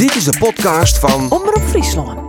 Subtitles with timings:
[0.00, 2.28] Dit is de podcast van Omroep Friesland.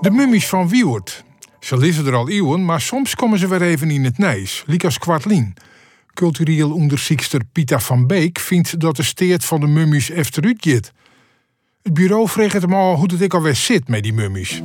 [0.00, 1.24] De mummies van Wiehoord.
[1.60, 4.62] Ze lezen er al eeuwen, maar soms komen ze weer even in het nijs.
[4.66, 5.54] Likas Kwartlien.
[6.14, 10.92] Cultureel onderzoekster Pieter van Beek vindt dat de steert van de mummies efteruit gaat.
[11.82, 14.62] Het bureau vreegt hem al hoe het ik alweer zit met die mummies.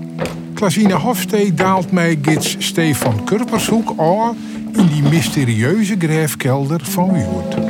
[0.53, 4.35] Klasine Hofstee daalt mij gids Stefan Kurpershoek al
[4.73, 7.66] in die mysterieuze grijfkelder van Wiehoord.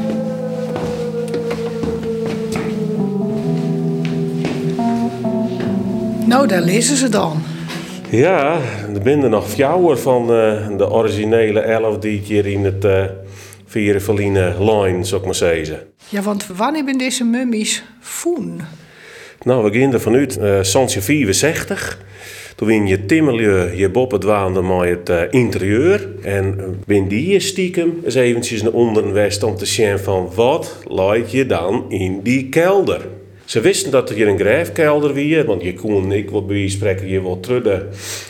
[6.27, 7.41] Nou, daar lezen ze dan.
[8.09, 8.59] Ja,
[8.93, 13.03] er zijn er nog fjouwer van eh, de originele elf die hier in het uh,
[13.65, 15.79] Vierenverline line, zou ik maar zeggen.
[16.09, 18.61] Ja, want wanneer ben deze mummies voen?
[19.41, 22.05] Nou, we er vanuit uh, 64.
[22.55, 26.07] Toen win je timmerlieu je boppen dwaande met het uh, interieur.
[26.21, 31.31] En ben die stiekem eens eventjes naar onder west om te zien van wat laat
[31.31, 33.16] je dan in die kelder.
[33.47, 37.07] Ze wisten dat er hier een grijfkelder was, want je kon, ik wil bij spreken,
[37.07, 37.85] je wil terug de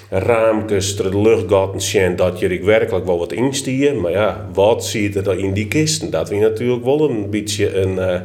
[0.10, 4.02] raamkes, terug de luchtgaten zien dat je er werkelijk wel wat instien.
[4.02, 6.10] Maar ja, wat zit er dan in die kisten?
[6.10, 8.22] Dat was natuurlijk wel een beetje een uh,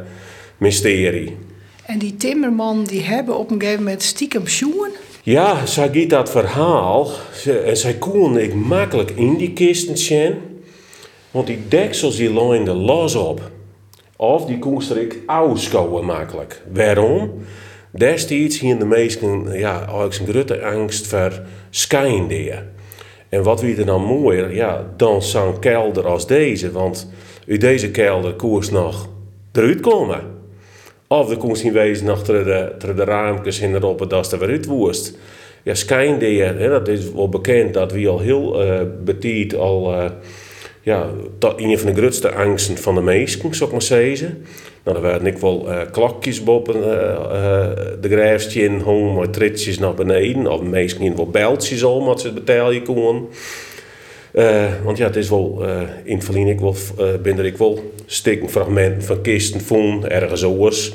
[0.57, 1.37] mysterie.
[1.87, 4.89] En die timmerman, die hebben op een gegeven moment stiekem schoen?
[5.23, 7.11] Ja, zij giet dat verhaal.
[7.65, 10.35] En zij kon ik makkelijk in die kisten zien.
[11.31, 13.51] Want die deksels die looiden los op.
[14.23, 16.63] Of die kon ik afschouwen makkelijk.
[16.73, 17.33] Waarom?
[17.91, 22.73] Destijds hier de meesten ja, eigenlijk een grote angst voor schijnderen.
[23.29, 26.73] En wat wie er dan mooier, ja, dan zo'n kelder als deze.
[26.73, 27.11] Want
[27.49, 29.09] uit deze kelder koers nog
[29.53, 30.21] eruit komen.
[31.07, 34.67] Of de kon zien wezen nog de, de, raampjes in erop dat er weer uit
[34.67, 35.19] woest.
[35.63, 39.95] Ja, schijnderen, dat is wel bekend dat we al heel uh, al...
[39.95, 40.11] Uh,
[40.83, 44.45] ja, dat een van de grootste angsten van de meesten, zou ik maar zeggen.
[44.85, 47.69] Nou, er waren ik wel uh, klokjes boven uh, uh,
[48.01, 50.47] de grijfstje in, hong met tritjes naar beneden.
[50.47, 53.29] Of meestal wel beltjes al, wat ze betalen konden.
[54.85, 55.65] want ja, het is wel,
[56.05, 56.75] in het verleden ik wel,
[57.23, 60.93] ben ik wel stikken fragmenten van kisten vonden, ergens oors.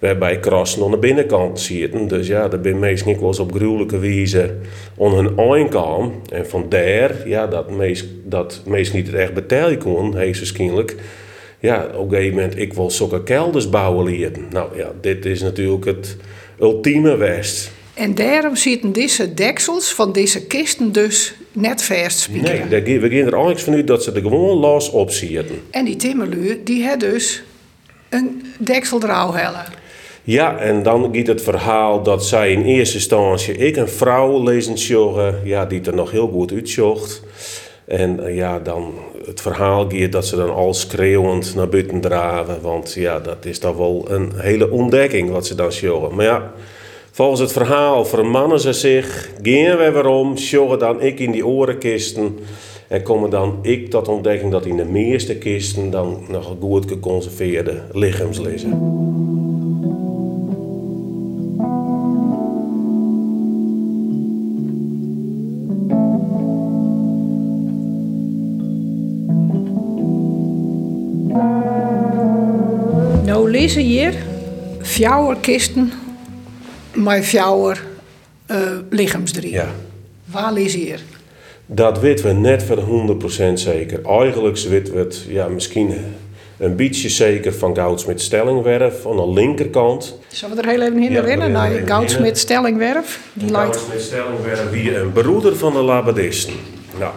[0.00, 2.08] Waarbij krassen aan de binnenkant zitten.
[2.08, 4.56] Dus ja, daar ben meestal wel eens op gruwelijke wijze
[5.00, 6.30] aan hun einkant.
[6.30, 10.96] En vandaar, ja, dat meest, dat meest niet het echt betalen kon, heeft waarschijnlijk.
[11.58, 14.46] Ja, op een gegeven moment, ik wil zulke kelders bouwen leren.
[14.50, 16.16] Nou ja, dit is natuurlijk het
[16.60, 17.70] ultieme west.
[17.94, 22.40] En daarom zitten deze deksels van deze kisten dus net vast Nee,
[22.98, 25.62] we gaan er eigenlijk vanuit dat ze er gewoon los op zitten.
[25.70, 27.42] En die timmerluur, die had dus
[28.08, 29.79] een deksel hellen.
[30.24, 34.78] Ja, en dan gaat het verhaal dat zij in eerste instantie ik een vrouw lezen
[34.78, 37.22] sjoggen, ja, die er nog heel goed uitzocht.
[37.84, 38.92] En ja, dan
[39.26, 42.60] het verhaal gaat dat ze dan al schreeuwend naar buiten draven.
[42.62, 46.14] Want ja, dat is dan wel een hele ontdekking wat ze dan sjoggen.
[46.14, 46.52] Maar ja,
[47.10, 50.36] volgens het verhaal vermannen ze zich, gaan we weer om,
[50.78, 52.38] dan ik in die orenkisten.
[52.88, 57.82] En komen dan ik tot ontdekking dat in de meeste kisten dan nog goed geconserveerde
[57.92, 59.29] lichaams liggen.
[73.74, 74.14] Lezen hier
[74.82, 75.92] fjouwer kisten
[76.94, 77.82] met fjouwer
[78.46, 78.56] uh,
[78.88, 79.52] lichaamsdrie.
[79.52, 79.68] Ja.
[80.24, 81.00] Waar lezen hier?
[81.66, 84.04] Dat weten we net voor 100% zeker.
[84.04, 85.94] Eigenlijk weten we het ja, misschien
[86.58, 90.18] een beetje zeker van Goudsmit Stellingwerf aan de linkerkant.
[90.28, 93.20] Zullen we er heel even in ja, rennen naar Goudsmit Stellingwerf?
[93.32, 96.54] Die Goudsmit Stellingwerf, wie een broeder van de Labadisten.
[96.98, 97.12] Nou,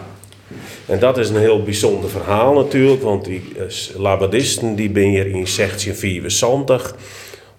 [0.86, 3.62] en dat is een heel bijzonder verhaal natuurlijk, want die uh,
[3.96, 6.96] Labadisten die ben hier in 1674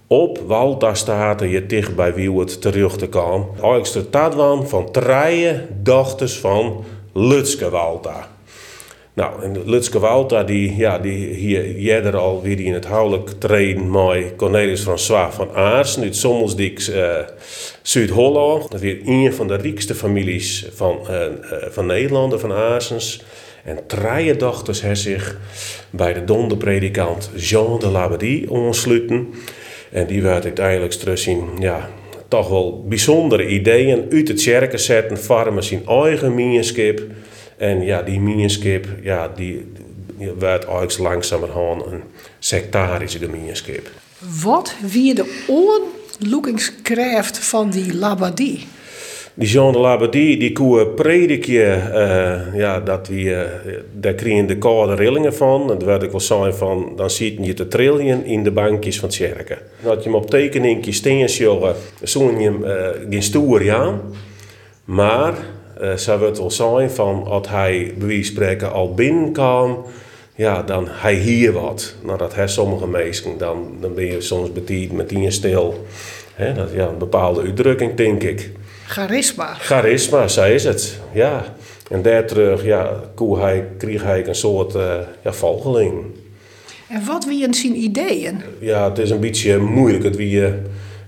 [0.07, 0.93] op Walta
[1.39, 3.47] je dicht bij Wiewert terug te komen.
[3.93, 8.34] De Tadwan van treien dochters van Lutske Walta.
[9.15, 14.35] Nou, en Lutske die, ja, die hier jeder al weer in het huwelijk treden met
[14.35, 17.17] Cornelis François van Aarsen uit Sommelsdijk, uh,
[17.81, 18.71] Zuid-Holland.
[18.71, 21.25] Dat weer een van de rijkste families van, uh,
[21.69, 23.23] van Nederland, van Aarsens.
[23.63, 25.37] En drie dochters hebben zich
[25.89, 29.33] bij de donderpredikant Jean de Labadie ontsluiten.
[29.91, 31.89] En die werd uiteindelijk terug in, ja,
[32.27, 37.01] toch wel bijzondere ideeën uit het kerken zetten, farmen zijn eigen minenskip.
[37.57, 39.71] En ja, die minenskip, ja, die,
[40.17, 42.01] die werd eigenlijk langzamerhand een
[42.39, 43.89] sectarische gemeenschap.
[44.43, 48.67] Wat wie de oorlogingskracht van die Labadie?
[49.35, 54.57] die Jean de Labadie, die koe predikje, uh, ja, dat we, uh, daar kregen de
[54.57, 55.71] koude rillingen van.
[55.71, 59.09] En werd ik wel zijn van, dan ziet je te trillen in de bankjes van
[59.09, 59.57] het kerken.
[59.83, 64.01] Dat je hem op tekeningje steen jongen, zo'n je hem uh, geen stoer aan.
[64.85, 65.33] Maar,
[65.95, 69.85] zou het wel zijn van, als hij, bij wie spreken, al binnenkwam,
[70.35, 71.95] ja, dan hij hier wat.
[72.03, 75.85] Nou, dat heeft sommige mensen, dan, dan ben je soms betiet met die stil.
[76.33, 78.51] He, dat, ja, een bepaalde uitdrukking, denk ik.
[78.87, 79.53] Charisma.
[79.53, 81.55] Charisma, zij is het, ja.
[81.89, 86.03] En daar terug, ja, koe hij, kreeg hij een soort uh, ja, volgeling.
[86.87, 88.41] En wat wie zijn ideeën?
[88.59, 90.03] Ja, het is een beetje moeilijk.
[90.03, 90.41] Het wie,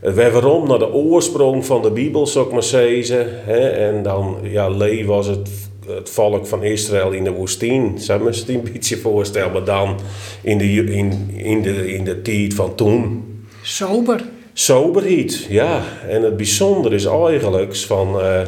[0.02, 3.28] het waarom naar de oorsprong van de Bijbel, zou ik maar zeggen.
[3.30, 3.70] Hè?
[3.70, 5.50] En dan, ja, Lee was het,
[5.88, 8.00] het volk van Israël in de woestijn.
[8.00, 10.00] Zou me het een beetje voorstellen, maar dan
[10.42, 13.26] in de, in, in de, in de tijd van toen.
[13.62, 14.24] Sober.
[14.54, 15.84] Soberheid, ja.
[16.08, 18.20] En het bijzondere is eigenlijk van...
[18.20, 18.42] Uh,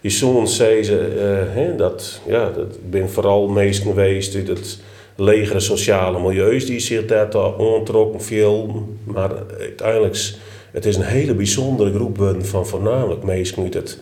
[0.00, 4.78] je zoon zei ze, uh, hè, dat, ja, dat ben vooral meest geweest uit het
[5.16, 8.88] legere sociale milieus die zich daar ontrokken veel.
[9.04, 10.34] Maar uiteindelijk,
[10.78, 13.98] het is een hele bijzondere groep van voornamelijk mensen uit het,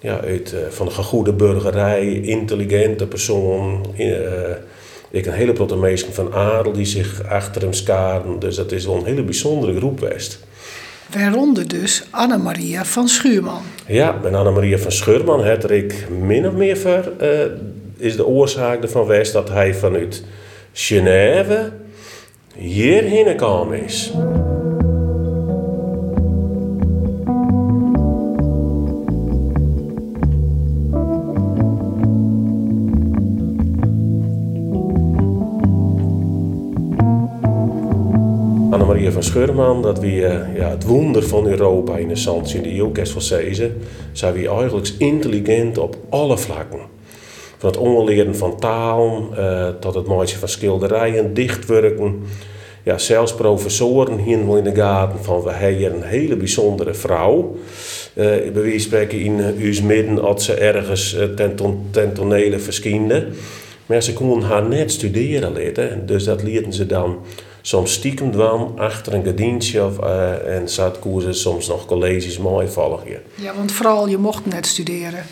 [0.00, 3.86] ja, uit, uh, van de goede burgerij, intelligente persoon.
[3.98, 4.16] Uh,
[5.10, 8.38] ik een hele grote mensen van adel die zich achter hem skaren.
[8.38, 10.44] Dus dat is wel een hele bijzondere groep geweest.
[11.12, 13.62] Waaronder dus Annemaria van Schuurman.
[13.86, 17.28] Ja, en Annemaria van Schuurman het ik min of meer ver, uh,
[17.96, 20.24] is de oorzaak ervan geweest dat hij vanuit
[20.72, 21.72] Genève
[22.54, 24.12] hierheen gekomen is.
[39.12, 42.74] Van Scheurman, dat wie uh, ja, het wonder van Europa in de zand in de
[42.74, 43.76] Joekest van Cezen,
[44.12, 46.80] zijn we eigenlijk intelligent op alle vlakken.
[47.58, 52.22] Van het onleren van taal uh, tot het maken van schilderijen, dichtwerken.
[52.82, 57.56] Ja, zelfs professoren hier in de gaten van we hebben een hele bijzondere vrouw.
[58.14, 61.56] Uh, bij spreken in uh, midden als ze ergens uh, ten,
[61.90, 62.58] ten tonele.
[63.86, 67.18] Maar ze konden haar net studeren leren, dus dat leerden ze dan
[67.66, 72.68] soms stiekem dan achter een gedientje of, uh, en zat koersen soms nog colleges mooi
[72.68, 73.22] volgen.
[73.34, 75.24] Ja, want vooral je mocht net studeren.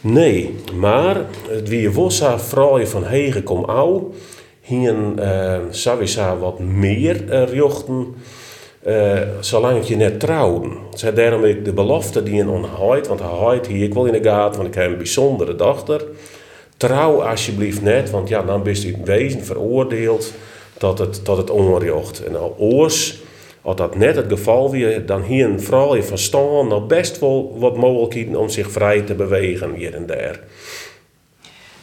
[0.00, 1.16] Nee, maar
[1.64, 4.12] wie wossa vrouwen van hegen kom au,
[4.60, 8.14] hier uh, sowieso wat meer uh, jochten,
[8.86, 10.72] uh, zolang je net trouwen.
[10.94, 14.28] Zij daarom ik de belofte die een onheid, want hij hier ik wel in de
[14.28, 16.04] gaten, want ik heb een bijzondere dochter.
[16.76, 20.32] Trouw alsjeblieft net, want ja, dan ben je in wezen veroordeeld
[20.78, 22.24] tot het, tot het onrecht.
[22.24, 23.22] En al oors,
[23.62, 27.56] als dat net het geval weer, dan hier een vrouw van staan nog best wel
[27.58, 30.40] wat mogelijkheden om zich vrij te bewegen hier en daar.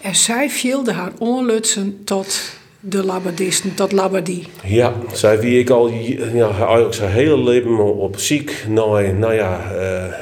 [0.01, 4.47] En zij vielde haar onlutsen tot de labadisten, tot labadie.
[4.63, 5.89] Ja, zij wie ik al
[6.33, 9.71] ja, eigenlijk zijn hele leven op ziek naar, nou ja,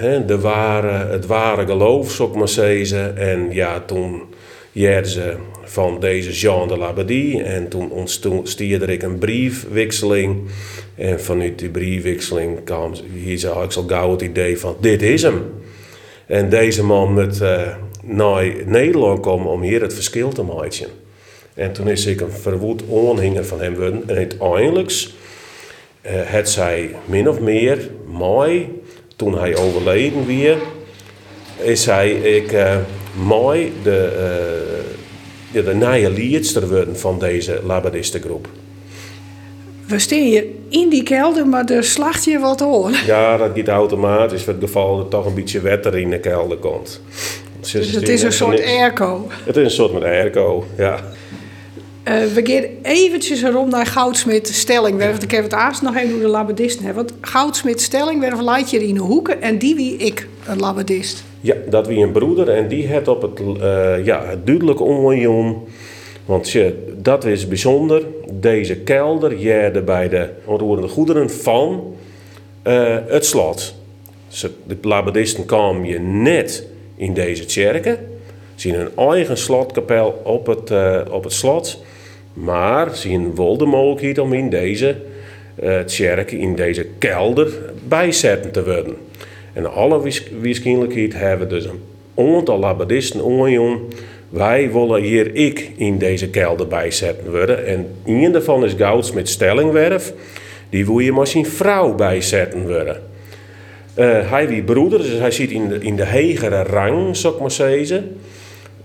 [0.02, 3.18] uh, de ware, het ware geloof, zou ik maar zeggen.
[3.18, 4.22] En ja, toen
[5.64, 7.44] van deze Jean de Labadie.
[7.44, 8.50] En toen ontstond
[8.90, 10.42] ik een briefwisseling.
[10.96, 15.44] En vanuit die briefwisseling kwam hier ik al gauw het idee van dit is hem.
[16.26, 20.88] En deze man moet uh, naar Nederland komen om hier het verschil te maken.
[21.54, 24.04] En toen is ik een verwoed aanhanger van hem geworden.
[24.08, 28.82] En uiteindelijk uh, het zij min of meer mooi,
[29.16, 30.58] toen hij overleden weer,
[31.58, 32.78] is hij ik uh,
[33.16, 34.68] mooi de
[35.52, 38.48] ja, de nieuwe worden van deze labadistengroep.
[39.88, 42.92] We staan hier in die kelder, maar er slacht je wat hoor.
[43.06, 46.20] Ja, dat gaat automatisch voor het geval dat er toch een beetje wetter in de
[46.20, 47.02] kelder komt.
[47.60, 49.28] Dus, dus het is een soort airco.
[49.44, 51.00] Het is een soort met airco, ja.
[52.04, 55.24] Uh, we gaan eventjes rond naar Goudsmit Stellingwerf.
[55.24, 57.06] Ik heb het aast nog even hoe de labadisten hebben.
[57.06, 61.24] Want Goudsmit Stellingwerf laat je in de hoeken en die wie ik, een labadist.
[61.42, 64.80] Ja, dat wie een broeder en die het op het, uh, ja, het duidelijk.
[66.26, 66.56] Want
[66.96, 68.06] dat is bijzonder.
[68.32, 71.96] Deze kelder jerde bij de onroerende goederen van
[72.68, 73.76] uh, het slot.
[74.68, 77.98] De labadisten kwamen je net in deze kerken.
[78.56, 81.84] Zien een eigen slotkapel op het, uh, op het slot.
[82.34, 84.96] Maar zien wel de mogelijkheid om in deze
[85.86, 87.48] kerk, in deze kelder,
[87.88, 88.96] bijzetten te worden.
[89.60, 90.02] En alle
[90.42, 91.82] waarschijnlijkheid hebben dus een
[92.16, 93.88] aantal labadisten onjoen.
[94.30, 97.66] Wij willen hier ik in deze kelder bijzetten worden.
[97.66, 100.14] En een daarvan is Gouds met Stellingwerf.
[100.70, 103.02] Die wil je zijn vrouw bijzetten worden.
[103.96, 107.40] Uh, hij wie broeder, dus hij zit in de, in de hegere rang, zou ik
[107.40, 108.18] maar zeggen.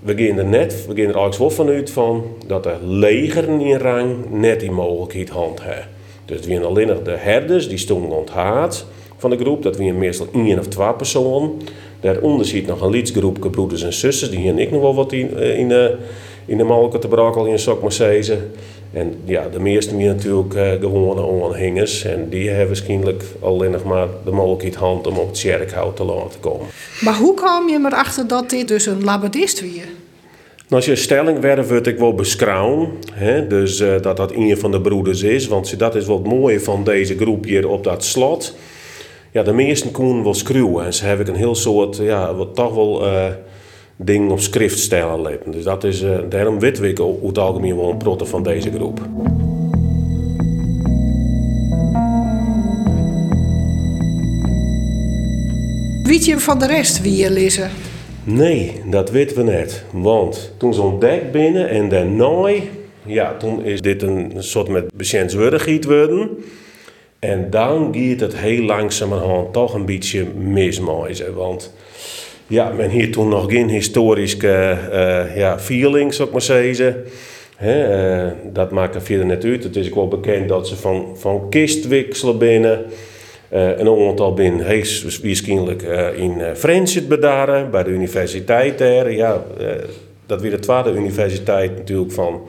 [0.00, 3.78] We gaan er net, we gaan er eigenlijk wel vanuit van dat de legeren in
[3.78, 5.86] rang net die mogelijkheid hand hebben.
[6.24, 8.86] Dus het zijn alleen nog de herders, die stonden onthaat
[9.28, 9.62] van de groep.
[9.62, 11.52] Dat waren meestal één of twee personen.
[12.00, 14.30] Daaronder zit nog een lidsgroep broeders en zusters.
[14.30, 15.96] Die hier ik nog wel wat in, eh, in, de,
[16.46, 18.50] in de malken te brakel in sok maar zeggen.
[18.92, 22.04] En ja, de meeste meer natuurlijk uh, gewone aanhangers.
[22.04, 26.04] En die hebben waarschijnlijk alleen nog maar de mogelijkheid hand om op het kerkhout te
[26.04, 26.66] laten komen.
[27.00, 29.70] Maar hoe kwam je erachter dat dit dus een labadist was?
[30.68, 32.90] Nou, als je stelling werd, word ik wel beschouwen.
[33.12, 33.46] Hè?
[33.46, 35.46] Dus uh, dat dat een van de broeders is.
[35.46, 38.54] Want dat is wat mooie van deze groep hier op dat slot.
[39.34, 40.84] Ja, de meesten konden wel schreeuwen.
[40.84, 43.06] En ze hebben een heel soort, ja, wat toch wel...
[43.06, 43.26] Uh,
[43.96, 47.90] dingen op schrift stellen Dus dat is, uh, daarom weten we hoe het algemeen wel
[47.90, 49.00] een protte van deze groep.
[56.02, 57.70] Weet je van de rest wie je lezen?
[58.24, 59.84] Nee, dat weten we net.
[59.92, 62.52] Want toen ze ontdekt binnen en daarna,
[63.06, 64.84] ja, toen is dit een soort met
[65.84, 66.30] worden.
[67.24, 71.34] En dan gaat het heel langzamerhand toch een beetje mismaaien.
[71.34, 71.74] Want
[72.46, 77.04] ja, men hier toen nog geen historische uh, ja, feeling, zou ik maar zeggen.
[77.64, 79.42] uh, dat maakt er verder net.
[79.42, 81.88] Het is wel bekend dat ze van, van kist
[82.38, 82.84] binnen.
[83.52, 85.82] Uh, een aantal binnen heeft waarschijnlijk
[86.16, 89.12] in Frans bedaren, bij de universiteit daar.
[89.12, 89.44] Ja,
[90.26, 92.40] dat weer de tweede universiteit natuurlijk van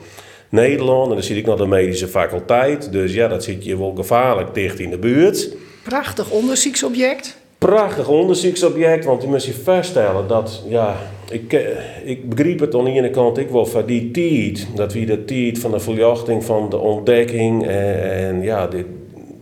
[0.48, 1.08] Nederland.
[1.08, 2.92] En dan zit ik nog de medische faculteit.
[2.92, 5.48] Dus ja, dat zit je wel gevaarlijk dicht in de buurt.
[5.82, 10.96] Prachtig onderzoeksobject prachtig onderzoeksobject, want je moet je vaststellen dat, ja,
[11.30, 11.60] ik, eh,
[12.04, 15.24] ik begreep het aan de ene kant ik wel van die tijd, dat wie de
[15.24, 18.86] tijd van de verjachting, van de ontdekking en, en ja, dit,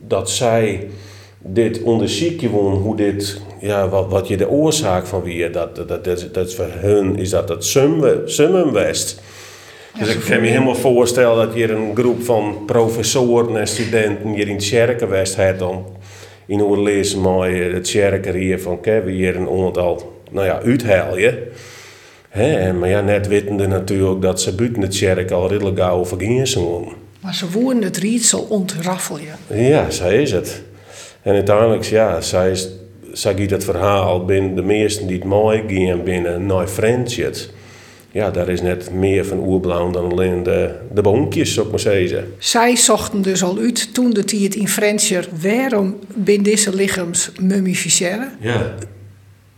[0.07, 0.89] dat zij
[1.39, 5.89] dit onderzoekje won, hoe dit, ja, wat, wat je de oorzaak van wie, dat, dat,
[5.89, 7.65] dat, dat, is voor hun is dat het
[8.25, 9.21] summen west.
[9.99, 14.49] Dus ik kan me helemaal voorstellen dat je een groep van professoren en studenten hier
[14.49, 15.85] in Tjerkenwest hebt dan
[16.47, 21.39] in hoe lezen mooi het kerker hier van we hier een aantal nou ja, uithalen.
[22.29, 26.47] He, maar ja, net wetende natuurlijk dat ze buiten het kerk al redelijk gauw vergingen
[26.47, 26.85] zijn.
[27.21, 29.23] Maar ze woorden het rietsel ontraffelen.
[29.47, 30.63] Ja, zo is het.
[31.23, 32.69] En uiteindelijk, ja, zij, is,
[33.13, 37.37] zij het verhaal binnen de meesten die het mooi gaan binnen naar Friendship
[38.15, 41.81] ja, daar is net meer van oerblauw dan alleen de, de boompjes, zou ik maar
[41.81, 42.35] zeggen.
[42.39, 47.33] Zij zochten dus al uit toen dat hij het in Frencher waarom binnen deze lichaams
[47.41, 48.33] mummificeren.
[48.41, 48.75] Ja.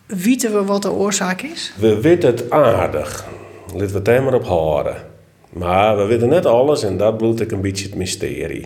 [0.06, 1.72] Weten we wat de oorzaak is?
[1.78, 3.26] We weten het aardig.
[3.72, 4.96] Laten we het er maar op houden.
[5.52, 8.62] Maar we weten net alles en dat bloedt ik een beetje het mysterie.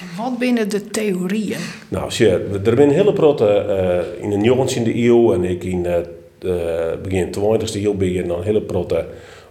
[0.00, 1.60] En wat binnen de theorieën?
[1.88, 3.64] Nou, zie er zijn hele protte
[4.18, 6.15] uh, in de in de eeuw en ik in de
[7.02, 9.06] begin 20e eeuw ben je een hele protte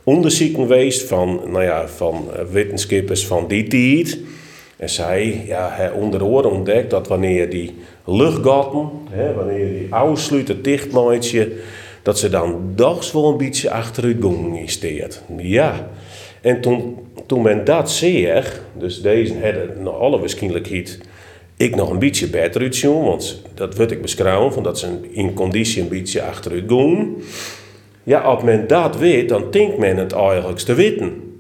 [0.06, 4.20] onderzoeken geweest van, nou ja, van eh, wetenschappers van die tijd.
[4.78, 7.76] En zij ja, onder oren ontdekt dat wanneer die
[8.06, 11.52] luchtgaten, hè, wanneer die afsluiten dichtmaatje,
[12.02, 13.70] dat ze dan dags wel een beetje
[14.10, 15.22] gingen steert.
[15.38, 15.90] Ja.
[16.42, 21.00] En toen, toen men dat zegt, dus deze hadden naar alle waarschijnlijkheid
[21.58, 25.34] ik nog een beetje beter uitzien, want dat werd ik beschouwen, van dat ze in
[25.34, 27.16] conditie een beetje achteruit gaan.
[28.04, 31.40] Ja, als men dat weet, dan denkt men het eigenlijk te weten.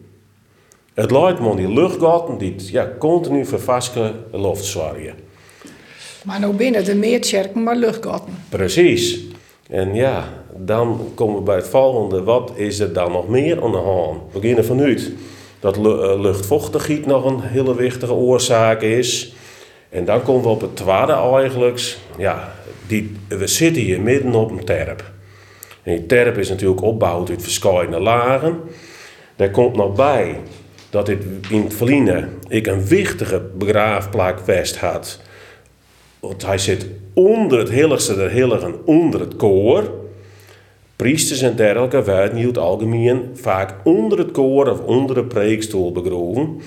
[0.93, 5.13] Het lijkt me die luchtgaten die ja, continu vervaske lucht zwarien.
[6.23, 8.33] Maar nou binnen de meertjerken maar luchtgaten.
[8.49, 9.23] Precies.
[9.69, 12.23] En ja, dan komen we bij het volgende.
[12.23, 14.21] Wat is er dan nog meer aan de hand?
[14.31, 15.11] We beginnen vanuit
[15.59, 15.81] dat eh,
[16.21, 19.35] luchtvochtigheid nog een hele wichtige oorzaak is.
[19.95, 21.97] En dan komen we op het tweede eigenlijk.
[22.17, 22.53] Ja,
[22.87, 25.11] die, we zitten hier midden op een terp.
[25.83, 28.59] En die terp is natuurlijk opgebouwd uit verschillende lagen.
[29.35, 30.39] Daar komt nog bij
[30.89, 35.21] dat dit in het ik een wichtige begraafplaak west had.
[36.19, 39.93] Want hij zit onder het heiligste der heiligen, onder het koor.
[40.95, 45.91] Priesters en dergelijke werden in het algemeen vaak onder het koor of onder de preekstoel
[45.91, 46.61] begroven.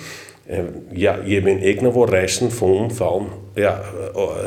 [0.48, 3.80] En ja, hier ben ik nog wel resten van, van ja,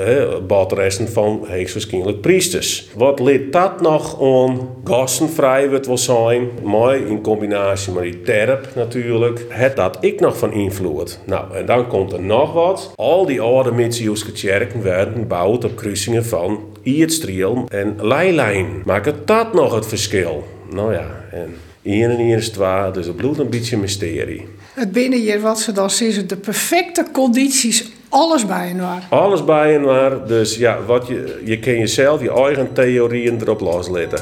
[0.07, 2.89] uh, badresten van waarschijnlijk priesters.
[2.95, 8.67] Wat leidt dat nog aan gastenvrij wat wil zijn, mooi in combinatie met die terp
[8.75, 11.19] natuurlijk, het dat ik nog van invloed.
[11.25, 12.93] Nou, en dan komt er nog wat.
[12.95, 18.81] Al die oude Mitzioeske kerken werden gebouwd op kruisingen van Iertstriel en Leilijn.
[18.85, 20.43] Maakt dat nog het verschil?
[20.69, 24.47] Nou ja, en hier en hier is twee, dus het bloed een beetje mysterie.
[24.73, 29.07] Het binnen hier, wat ze dan zien, de perfecte condities Alles bij en waar.
[29.09, 30.27] Alles bij en waar.
[30.27, 34.19] Dus ja, wat je, je kan jezelf je eigen theorieën erop loslaten.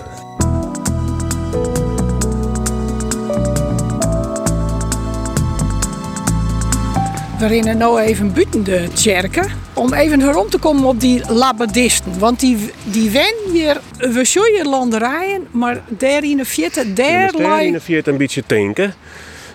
[7.39, 9.51] We rennen nou even buiten de kerken.
[9.73, 12.19] Om even rond te komen op die labadisten.
[12.19, 17.63] Want die, die wen hier, we zullen landerijen, maar daar in de vierde, daar daar
[17.63, 18.93] in de vierde een beetje tanken.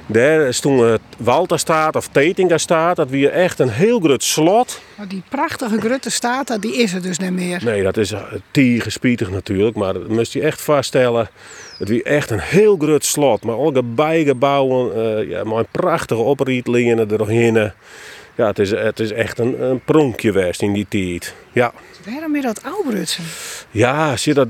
[0.07, 2.97] Daar is toen het Walterstaat of Tetinga staat.
[2.97, 4.81] Dat weer echt een heel groot slot.
[4.97, 7.61] Maar die prachtige grote staat, die is er dus niet meer.
[7.65, 8.13] Nee, dat is
[8.51, 9.77] tiergespietig natuurlijk.
[9.77, 11.29] Maar dat moest je echt vaststellen.
[11.79, 13.43] Het weer echt een heel groot slot.
[13.43, 17.73] Maar alle bijgebouwen, uh, ja, maar prachtige oprietlingen erheen.
[18.37, 21.35] Ja, het is, het is echt een, een pronkje geweest in die tijd.
[21.53, 21.73] Ja.
[22.05, 23.25] Waarom meer dat oudbrutsen?
[23.71, 24.49] Ja, je dat,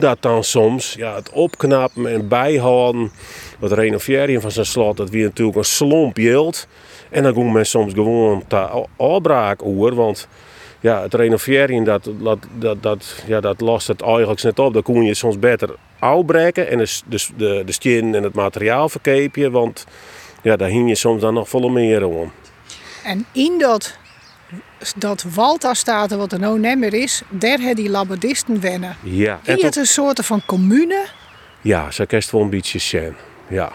[0.00, 0.94] dat dan soms.
[0.98, 3.10] Ja, het opknappen en bijhouden.
[3.60, 6.66] Het renoveren van zijn slot, dat wie natuurlijk een slomp hield.
[7.10, 9.60] En dan ging men soms gewoon te afbraak.
[9.64, 10.28] Want
[10.80, 14.72] ja, het renoveren, dat, dat, dat, dat, ja, dat lost het eigenlijk net op.
[14.72, 18.88] Dan kon je soms beter afbreken en dus, dus de, de skin en het materiaal
[18.88, 19.50] verkeepje.
[19.50, 19.86] Want
[20.42, 22.32] ja, daar hing je soms dan nog volle meer om.
[23.04, 23.98] En in dat,
[24.96, 28.96] dat Walta-staten, wat er nou niet meer is, daar hebben die labadisten wennen.
[29.02, 29.40] Ja.
[29.44, 31.04] Is het een soort van commune?
[31.60, 33.16] Ja, zo kerst wel een beetje zijn.
[33.48, 33.72] Ja.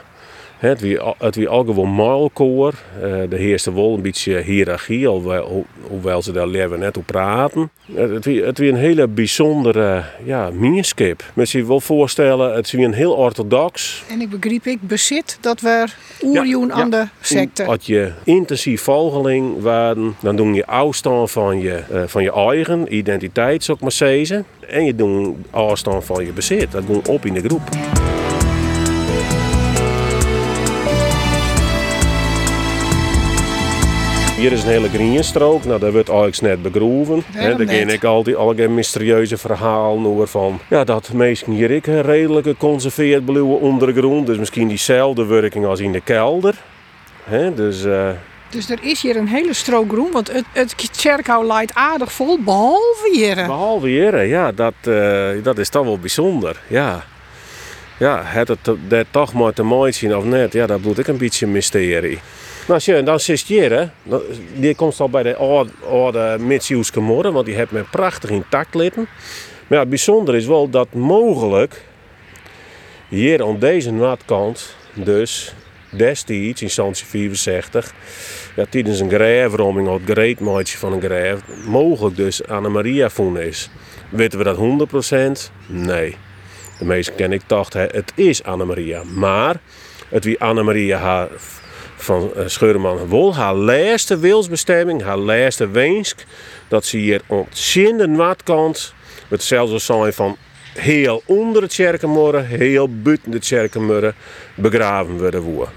[0.61, 2.73] Het wie, het wie al gewoon maalkoor.
[2.95, 7.71] Uh, de heerste wel een beetje hiërarchie, hoewel, hoewel ze daar net op praten.
[7.93, 11.23] Het wie, het wie een hele bijzondere ja, minskip.
[11.33, 14.03] Men je wel voorstellen, het is wie een heel orthodox.
[14.09, 15.85] En ik begreep ik bezit dat we
[16.23, 17.65] oerjoen ja, aan de secte.
[17.65, 22.95] Als je intensief volgeling waren, dan doe je afstand van je, uh, van je eigen
[22.95, 24.45] identiteit, zou ik maar zeggen.
[24.67, 26.71] En je doet afstand van je bezit.
[26.71, 27.61] Dat doet op in de groep.
[34.41, 35.65] Hier is een hele greenstrook.
[35.65, 37.23] Nou, daar wordt eigenlijk net begroeven.
[37.33, 40.59] Daar begin ik altijd allerlei mysterieuze verhalen over van...
[40.69, 44.25] Ja, dat meesten hier ik redelijk geconserveerd blauwe ondergrond.
[44.25, 46.55] Dus misschien diezelfde werking als in de kelder.
[47.23, 47.83] He, dus...
[47.85, 48.09] Uh...
[48.49, 52.39] Dus er is hier een hele strook groen, want het, het kerkhout leidt aardig vol,
[52.39, 53.35] behalve hier.
[53.35, 57.03] Behalve hier, ja, dat, uh, dat is toch wel bijzonder, ja.
[58.01, 58.47] Ja, het
[58.87, 62.19] het toch maar te mooi zien of net, ja, dat moet ik een beetje mysterie.
[62.67, 63.89] Nou, schön, dan zit je
[64.53, 69.07] Die komt al bij de oude, oude Mitsiuske want die heeft me prachtig intact litten.
[69.67, 71.81] Maar ja, het bijzondere is wel dat mogelijk
[73.07, 75.53] hier aan deze natkant, dus
[75.89, 77.93] destijds in 1964,
[78.55, 83.69] ja, tijdens een graafroming of het greatmaatje van een graaf, mogelijk dus Anna-Maria vonden is.
[84.09, 85.51] Weten we dat 100%?
[85.67, 86.15] Nee.
[86.81, 89.03] De meesten ken ik dachten, het is Anna-Maria.
[89.03, 89.55] Maar
[90.09, 91.27] het wie Anna-Maria haar
[91.95, 93.35] van uh, Scheurman Wol.
[93.35, 96.23] Haar laatste wilsbestemming, haar laatste wensk,
[96.67, 98.93] dat ze hier ontzettend de noordkant,
[99.27, 100.37] het zelfs zijn van
[100.73, 104.15] heel onder het Tjerkenmorren, heel buiten het Tjerkenmorren,
[104.55, 105.73] begraven worden.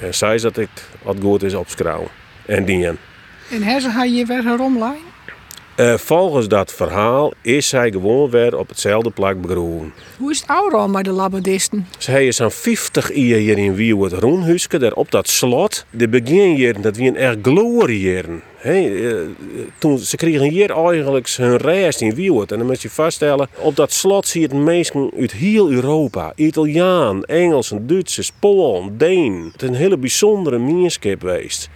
[0.00, 0.70] En zij dat ik
[1.02, 2.08] wat goed is opschouwen.
[2.46, 2.98] En dien.
[3.50, 5.11] En hersen haar je weer heromlijn?
[5.76, 9.92] Uh, volgens dat verhaal is zij gewoon weer op hetzelfde plek begroeven.
[10.18, 11.86] Hoe is het ouder al met de labadisten?
[11.98, 15.84] Zij is aan 50 jaar hier in Wiewoord Roenhuske, daar op dat slot.
[15.90, 18.42] De beginjaren, dat wie een erg gloriëren.
[18.56, 19.16] Hey, uh,
[19.78, 22.52] toen, ze kregen hier eigenlijk hun reis in Wiewoord.
[22.52, 26.32] En dan moet je vaststellen, op dat slot zie je het mensen uit heel Europa.
[26.34, 29.50] Italiaan, Engels, Duitsers, Polen, Deen.
[29.52, 31.70] Het is een hele bijzondere mierskip geweest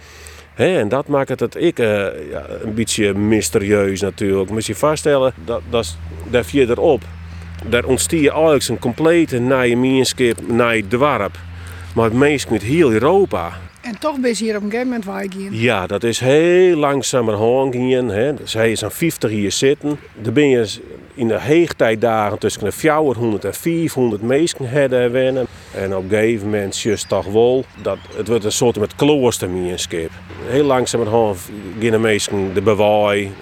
[0.65, 1.87] en dat maakt het ik uh,
[2.31, 4.49] ja, een beetje mysterieus natuurlijk.
[4.49, 5.97] Moet je vaststellen, dat, dat,
[6.29, 7.01] daar erop.
[7.69, 11.37] Daar ontstier je eigenlijk een complete nieuwe meenskip, nieuw dwarp.
[11.95, 13.53] Maar het meest met heel Europa.
[13.81, 18.09] En toch ben je hier op een gegeven moment Ja, dat is heel langzamerhand gaan.
[18.09, 18.33] Hè.
[18.43, 19.99] Zij is aan 50 hier zitten.
[20.21, 20.79] Dan ben je
[21.13, 25.47] in de heegtijddagen tussen de 400 en 400 mensen hebben wennen.
[25.73, 30.11] En op een gegeven moment just toch wel dat het wordt een soort met kloostermierskip.
[30.45, 31.39] Heel langzamerhand
[31.79, 33.33] de mensen de bewaai,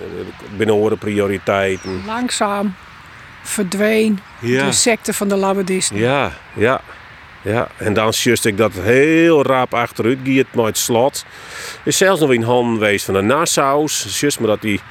[0.57, 2.03] binnen prioriteiten.
[2.05, 2.75] Langzaam
[3.43, 5.97] verdween de secte van de labadisten.
[5.97, 6.81] Ja, ja.
[7.41, 11.25] Ja, en dan just ik dat heel rap achteruit gaat met het slot.
[11.83, 14.19] Is zelfs nog in handen geweest van de Nassau's.
[14.19, 14.81] Just maar dat die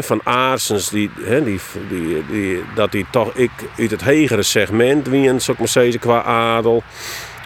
[0.00, 1.10] van Aarsens, die,
[1.44, 5.68] die, die, die, dat die toch ik uit het hegere segment wien, zou ik maar
[5.68, 6.82] zeggen, qua adel.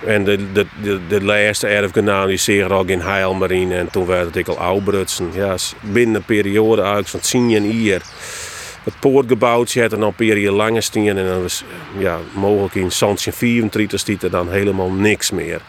[0.04, 4.24] En de, de, de, de laatste erfgenaam die zeer al in Heilmarine en toen werd
[4.24, 5.30] het ik al oudbrutsen.
[5.34, 8.02] Ja, binnen een periode eigenlijk van 10 jaar hier
[8.86, 11.06] het poortgebouwtje had er dan een periode langer staan.
[11.06, 11.64] En dan was
[11.98, 15.60] ja, mogelijk in Santje 34 stiet er dan helemaal niks meer.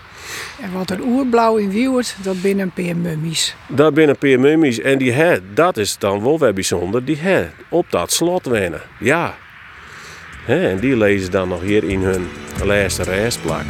[0.62, 3.56] En wat een oerblauw in Wiewert, dat binnen een paar mummies.
[3.68, 7.18] Dat binnen een paar mummies en die hè, dat is dan wel weer bijzonder, die
[7.18, 8.82] hè, op dat slot wennen.
[9.00, 9.36] Ja.
[10.46, 12.28] Hè, en die lezen dan nog hier in hun
[12.64, 13.66] laatste restplak.